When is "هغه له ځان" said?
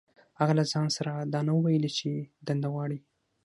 0.39-0.87